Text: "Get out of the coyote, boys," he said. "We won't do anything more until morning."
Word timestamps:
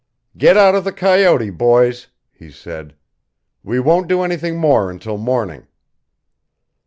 "Get 0.35 0.57
out 0.57 0.73
of 0.73 0.83
the 0.83 0.91
coyote, 0.91 1.51
boys," 1.51 2.07
he 2.31 2.49
said. 2.49 2.95
"We 3.63 3.79
won't 3.79 4.07
do 4.07 4.23
anything 4.23 4.57
more 4.57 4.89
until 4.89 5.17
morning." 5.19 5.67